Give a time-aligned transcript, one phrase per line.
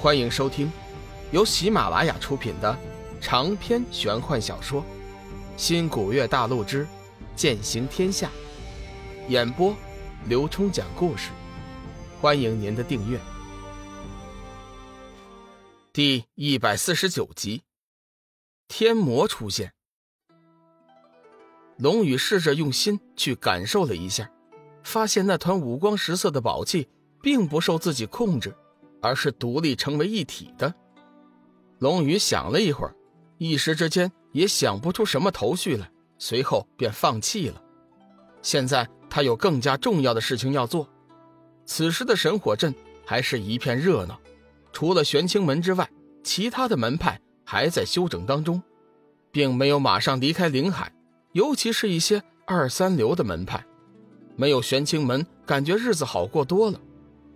[0.00, 0.70] 欢迎收听
[1.32, 2.78] 由喜马拉雅出品的
[3.20, 4.80] 长篇玄幻小说
[5.56, 6.86] 《新古月大陆之
[7.34, 8.30] 剑行天下》，
[9.28, 9.74] 演播
[10.28, 11.30] 刘冲讲故事。
[12.20, 13.18] 欢迎您的订阅。
[15.92, 17.64] 第一百四十九集，
[18.68, 19.72] 天魔出现。
[21.76, 24.30] 龙宇试着用心去感受了一下，
[24.84, 26.88] 发现那团五光十色的宝气
[27.20, 28.54] 并不受自己控制，
[29.00, 30.74] 而是独立成为一体的。
[31.78, 32.94] 龙宇想了一会儿，
[33.38, 37.62] 一时之间也想不出什么头绪来，随后便放弃了。
[38.42, 40.88] 现在他有更加重要的事情要做。
[41.64, 44.18] 此时的神火镇还是一片热闹，
[44.72, 45.88] 除了玄清门之外，
[46.22, 48.62] 其他的门派还在休整当中，
[49.30, 50.92] 并没有马上离开灵海。
[51.32, 53.64] 尤其是一些二三流的门派，
[54.34, 56.80] 没有玄清门，感觉日子好过多了。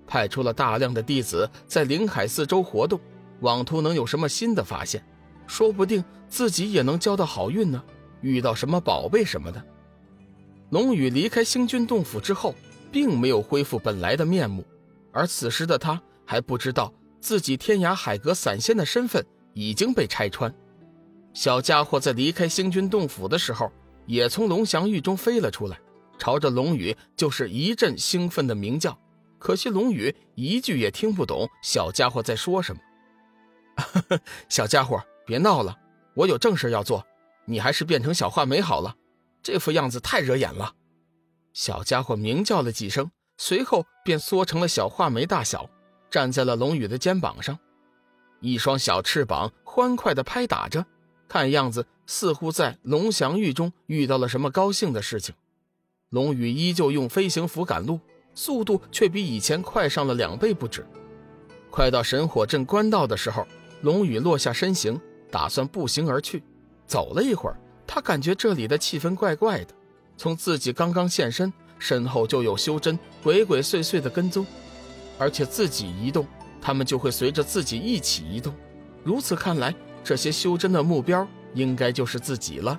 [0.06, 3.00] 派出了大量的弟子在灵海四周活动，
[3.40, 5.04] 妄图能有什么新的发现，
[5.46, 7.82] 说不定自己也能交到好运呢，
[8.20, 9.62] 遇到什么宝贝什么的。
[10.70, 12.54] 龙宇离开星君洞府之后，
[12.90, 14.64] 并没有恢复本来的面目，
[15.12, 20.54] 而此时的他还不知道自己天涯海阁散仙的身份已经被拆穿。
[21.34, 23.70] 小家伙在离开星君洞府的时候。
[24.04, 25.78] 也从龙翔玉中飞了出来，
[26.18, 28.98] 朝着龙宇就是一阵兴奋的鸣叫。
[29.42, 32.80] 可惜龙宇一句也听不懂小家伙在说什么。
[34.48, 35.76] 小家伙，别闹了，
[36.14, 37.04] 我有正事要做，
[37.46, 38.94] 你还是变成小画眉好了，
[39.42, 40.76] 这副样子太惹眼了。
[41.52, 45.68] 小家伙鸣叫了几声，随后便缩成了小画眉大小，
[46.08, 47.58] 站在了龙宇的肩膀上，
[48.38, 50.86] 一双小翅膀欢快地拍打着。
[51.26, 55.34] 看样子似乎在龙翔域中遇到了什么高兴的事情。
[56.10, 57.98] 龙宇依旧用飞行符赶路，
[58.34, 60.86] 速度却比以前快上了两倍不止。
[61.70, 63.46] 快到神火镇官道的时候，
[63.82, 66.42] 龙宇落下身形，打算步行而去。
[66.86, 69.74] 走了一会儿，他感觉这里的气氛怪怪的。
[70.16, 74.46] 从自己刚刚现身，身后就有修真鬼鬼祟祟的跟踪，
[75.18, 76.26] 而且自己移动，
[76.60, 78.54] 他们就会随着自己一起移动。
[79.04, 79.74] 如此看来。
[80.04, 82.76] 这些修真的目标应该就是自己了。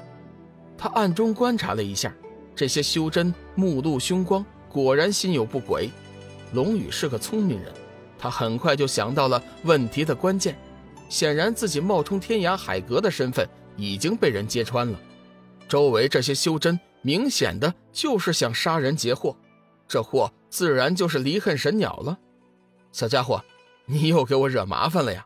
[0.77, 2.13] 他暗中观察了一下，
[2.53, 5.89] 这些修真目露凶光，果然心有不轨。
[6.51, 7.71] 龙宇是个聪明人，
[8.17, 10.59] 他很快就想到了问题的关键。
[11.07, 13.47] 显然，自己冒充天涯海阁的身份
[13.77, 14.99] 已经被人揭穿了。
[15.69, 19.35] 周围这些修真明显的就是想杀人劫货，
[19.87, 22.17] 这货自然就是离恨神鸟了。
[22.91, 23.43] 小家伙，
[23.85, 25.25] 你又给我惹麻烦了呀！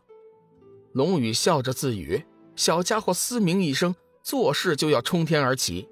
[0.94, 2.26] 龙宇笑着自语
[2.56, 5.88] ：“小家伙嘶鸣一声，做事就要冲天而起，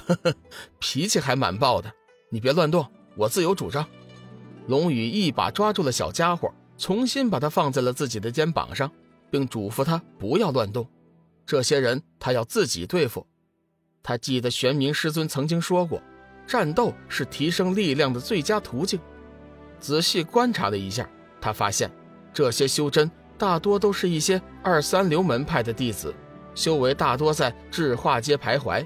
[0.80, 1.92] 脾气还蛮暴的。
[2.34, 2.84] 你别乱动，
[3.14, 3.86] 我自有主张。”
[4.66, 8.90] 龙宇一把抓住了小家伙，重新把他放在了自己的肩膀上，
[9.30, 10.84] 并嘱咐他不要乱动。
[11.46, 13.24] 这些人他要自己对付。
[14.02, 16.02] 他记得玄冥师尊曾经说过，
[16.44, 18.98] 战斗是提升力量的最佳途径。
[19.78, 21.08] 仔细观察了一下，
[21.40, 21.88] 他发现
[22.32, 23.08] 这些修真。
[23.38, 26.12] 大多都是一些二三流门派的弟子，
[26.56, 28.84] 修为大多在智化阶徘徊。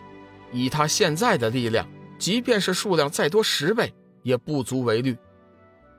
[0.53, 1.87] 以他现在的力量，
[2.19, 5.17] 即便是数量再多十倍，也不足为虑。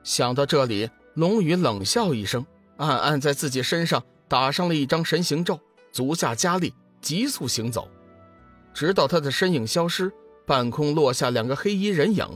[0.02, 2.44] 想到这里，龙宇冷笑一声，
[2.76, 5.58] 暗暗在自己身上打上了一张神行咒，
[5.92, 7.88] 足下加力，急速行走，
[8.72, 10.12] 直到他的身影消失，
[10.46, 12.26] 半空落下两个黑衣人影，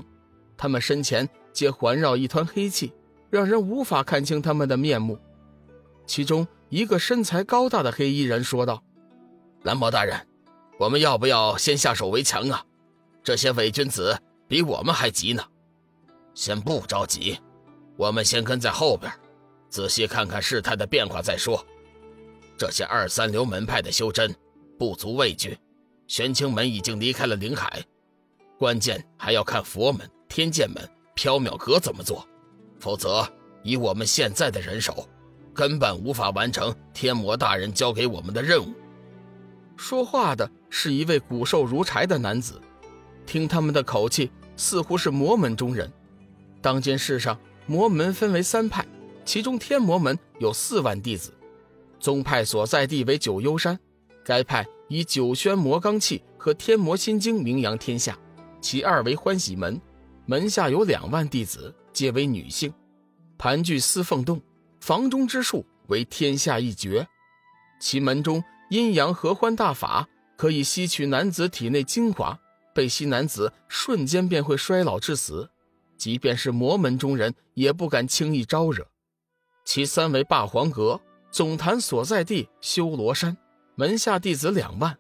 [0.57, 2.93] 他们身前皆环绕一团黑气，
[3.31, 5.19] 让人无法看清他们的面目。
[6.07, 8.83] 其中一个身材高大的黑衣人说道
[9.65, 10.27] ：“蓝魔大人，
[10.79, 12.65] 我们要不要先下手为强啊？
[13.25, 15.43] 这些伪君子比我们还急呢。
[16.35, 17.39] 先不着急，
[17.97, 19.11] 我们先跟在后边，
[19.69, 21.65] 仔细看看事态的变化再说。
[22.57, 24.33] 这些二三流门派的修真
[24.79, 25.59] 不足畏惧，
[26.07, 27.83] 玄清门已经离开了灵海，
[28.59, 30.87] 关键还要看佛门、天剑门、
[31.17, 32.25] 缥缈阁怎么做，
[32.79, 33.27] 否则
[33.63, 35.09] 以我们现在的人手。”
[35.55, 38.75] 根本无法完成天魔大人交给我们的任务。
[39.77, 42.61] 说话的是一位骨瘦如柴的男子，
[43.27, 45.91] 听他们的口气，似乎是魔门中人。
[46.61, 48.87] 当今世上，魔门分为三派，
[49.25, 51.33] 其中天魔门有四万弟子，
[51.99, 53.79] 宗派所在地为九幽山。
[54.25, 58.19] 该派以九轩魔罡气和天魔心经名扬天下。
[58.61, 59.79] 其二为欢喜门，
[60.25, 62.73] 门下有两万弟子，皆为女性，
[63.37, 64.41] 盘踞司凤洞。
[64.81, 67.07] 房中之术为天下一绝，
[67.81, 72.39] 其门中阴阳合欢大法可以吸取男子体内精华，
[72.75, 75.49] 被吸男子瞬间便会衰老致死，
[75.97, 78.87] 即便是魔门中人也不敢轻易招惹。
[79.65, 81.01] 其三为霸皇阁，
[81.31, 83.37] 总坛所在地修罗山，
[83.77, 84.99] 门下弟子两万。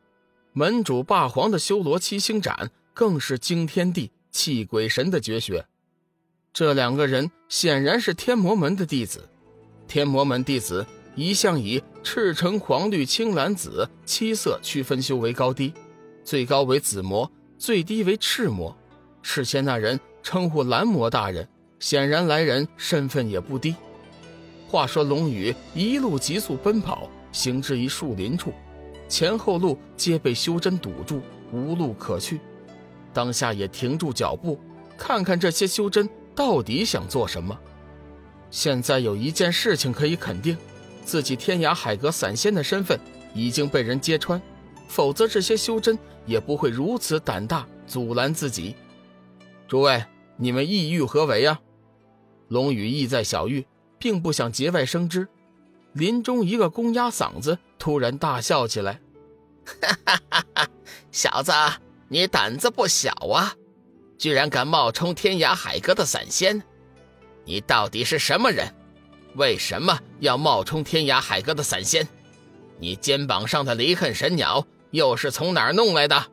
[0.52, 5.66] 门主霸皇的修罗七星斩更是惊天地、泣鬼神的绝学。
[6.52, 9.28] 这两个人显然是天魔门的弟子。
[9.88, 10.86] 天魔门弟子
[11.16, 15.74] 一向以赤橙黄绿青蓝紫七色区分修为高低，
[16.24, 17.30] 最高为紫魔，
[17.64, 18.76] 最低为赤魔。
[19.22, 23.74] 事先那人称呼蓝魔大人，显然来人身份也不低。
[24.68, 28.52] 话说龙宇一路急速奔跑，行至一树林处，
[29.08, 31.22] 前后路皆被修真堵住，
[31.52, 32.38] 无路可去。
[33.14, 34.60] 当下也停住脚步，
[34.98, 37.58] 看看这些修真到底想做什么。
[38.50, 40.54] 现在有一件事情可以肯定，
[41.02, 43.00] 自己天涯海阁散仙的身份
[43.32, 44.38] 已经被人揭穿，
[44.88, 48.74] 否则这些修真也不会如此胆大阻拦自己。
[49.68, 50.04] 诸位，
[50.36, 51.60] 你们意欲何为呀？
[52.48, 53.66] 龙宇意在小玉。
[53.96, 55.26] 并不想节外生枝，
[55.94, 59.00] 林中一个公鸭嗓子突然大笑起来
[59.80, 60.68] ：“哈哈哈哈
[61.10, 61.52] 小子，
[62.08, 63.54] 你胆子不小啊，
[64.18, 66.62] 居然敢冒充天涯海阁的散仙！
[67.46, 68.74] 你到底是什么人？
[69.36, 72.06] 为什么要冒充天涯海阁的散仙？
[72.78, 76.24] 你肩膀上的离恨神鸟又是从哪儿弄来的？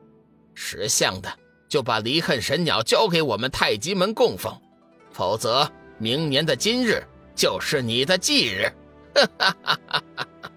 [0.54, 1.30] 识相的
[1.68, 4.56] 就把离恨神鸟交给我们太极门供奉，
[5.12, 5.68] 否则
[5.98, 7.04] 明年的今日。”
[7.34, 8.72] 就是你的忌日，
[9.16, 10.52] 哈哈哈哈哈！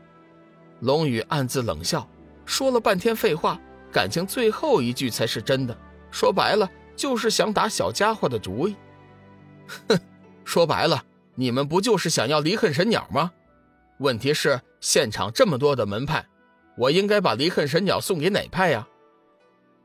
[0.80, 2.06] 龙宇暗自冷笑，
[2.44, 3.58] 说了半天废话，
[3.92, 5.74] 感情最后一句才是真的。
[6.10, 8.74] 说白了，就是想打小家伙的主意。
[9.88, 9.98] 哼，
[10.44, 11.02] 说白了，
[11.36, 13.30] 你们不就是想要离恨神鸟吗？
[13.98, 16.26] 问题是现场这么多的门派，
[16.76, 18.86] 我应该把离恨神鸟送给哪派呀？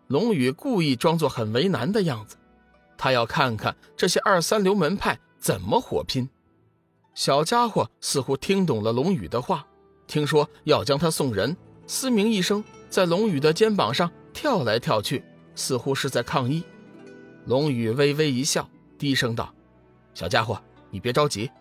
[0.07, 2.35] 龙宇故意装作很为难的样子，
[2.97, 6.27] 他要看看这些二三流门派怎么火拼。
[7.13, 9.67] 小家伙似乎听懂了龙宇的话，
[10.07, 11.55] 听说要将他送人，
[11.85, 16.63] 嘶鸣一声，在龙宇的肩膀上跳来跳去，似乎是在抗议。
[17.45, 19.53] 龙宇微微一笑，低声道
[20.15, 20.59] ：“小家伙，
[20.89, 21.51] 你别着急，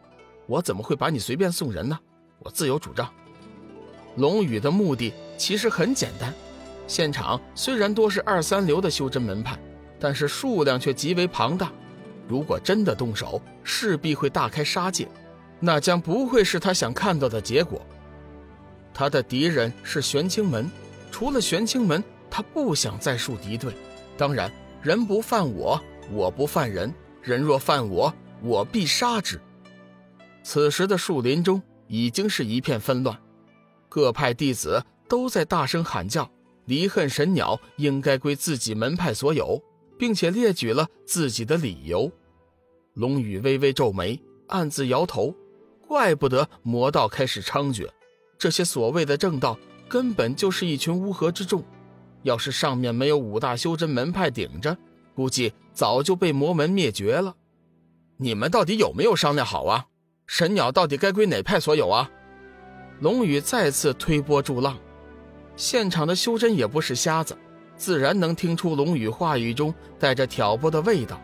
[0.47, 1.99] 我怎么会把你随便送人呢？
[2.39, 3.13] 我自有主张。”
[4.17, 6.35] 龙宇的目的其实很简单，
[6.87, 9.59] 现场虽然多是二三流的修真门派，
[10.01, 11.71] 但是数量却极为庞大，
[12.27, 15.09] 如果真的动手，势必会大开杀戒。
[15.61, 17.85] 那将不会是他想看到的结果。
[18.95, 20.71] 他的敌人是玄清门，
[21.11, 23.73] 除了玄清门，他不想再树敌对。
[24.17, 24.51] 当然，
[24.83, 25.81] 人不犯我，
[26.13, 26.91] 我不犯人；
[27.23, 28.13] 人若犯我，
[28.43, 29.41] 我必杀之。
[30.43, 33.17] 此时的树林中已经是一片纷乱，
[33.89, 36.31] 各派弟子都在大声喊叫
[36.67, 39.63] ：“离恨神鸟应该归自己门派所有，
[39.99, 42.11] 并且列举了自己的理由。”
[42.95, 45.35] 龙宇微微皱眉，暗自摇头。
[45.87, 47.89] 怪不得魔道开始猖獗，
[48.39, 49.59] 这些所谓的正道
[49.89, 51.65] 根本就是一群乌合之众。
[52.25, 54.77] 要是上面没有五大修真门派顶着，
[55.15, 57.35] 估计早就被魔门灭绝了。
[58.19, 59.87] 你们到底有没有商量好啊？
[60.27, 62.11] 神鸟到底该归哪派所有啊？
[63.01, 64.77] 龙宇再次推波助浪，
[65.57, 67.37] 现场的修真也不是瞎子，
[67.77, 71.21] 自然能听出龙宇话语中带着挑拨的味道。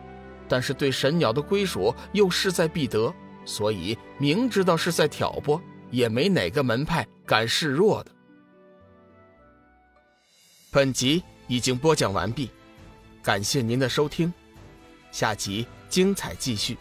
[0.47, 3.13] 但是对神鸟的归属又势在必得。
[3.45, 5.61] 所以明知道是在挑拨，
[5.91, 8.11] 也没哪个门派敢示弱的。
[10.71, 12.49] 本集已经播讲完毕，
[13.21, 14.33] 感谢您的收听，
[15.11, 16.77] 下集精彩继续。